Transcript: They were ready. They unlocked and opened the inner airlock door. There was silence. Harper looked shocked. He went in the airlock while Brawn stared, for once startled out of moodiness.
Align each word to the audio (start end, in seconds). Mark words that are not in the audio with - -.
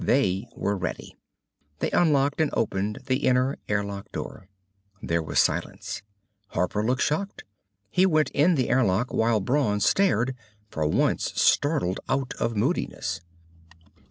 They 0.03 0.47
were 0.55 0.75
ready. 0.75 1.15
They 1.77 1.91
unlocked 1.91 2.41
and 2.41 2.49
opened 2.53 3.01
the 3.05 3.17
inner 3.17 3.59
airlock 3.69 4.11
door. 4.11 4.49
There 4.99 5.21
was 5.21 5.37
silence. 5.39 6.01
Harper 6.47 6.83
looked 6.83 7.03
shocked. 7.03 7.43
He 7.91 8.07
went 8.07 8.31
in 8.31 8.55
the 8.55 8.69
airlock 8.71 9.13
while 9.13 9.39
Brawn 9.39 9.79
stared, 9.79 10.35
for 10.71 10.87
once 10.87 11.31
startled 11.39 11.99
out 12.09 12.33
of 12.39 12.55
moodiness. 12.55 13.21